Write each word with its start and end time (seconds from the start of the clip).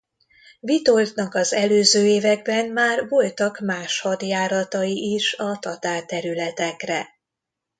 Vitoldnak 0.59 1.35
az 1.35 1.53
előző 1.53 2.05
években 2.07 2.69
már 2.69 3.07
voltak 3.09 3.59
más 3.59 3.99
hadjáratai 3.99 5.13
is 5.13 5.33
a 5.33 5.57
tatár 5.59 6.05
területekre. 6.05 7.07